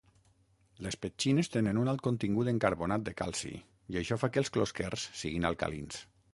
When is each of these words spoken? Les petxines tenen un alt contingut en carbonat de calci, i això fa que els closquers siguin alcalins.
Les 0.85 0.95
petxines 1.03 1.49
tenen 1.55 1.81
un 1.81 1.91
alt 1.91 2.01
contingut 2.07 2.49
en 2.53 2.63
carbonat 2.65 3.05
de 3.11 3.15
calci, 3.21 3.53
i 3.95 4.03
això 4.03 4.21
fa 4.25 4.33
que 4.33 4.45
els 4.45 4.53
closquers 4.59 5.09
siguin 5.23 5.51
alcalins. 5.55 6.05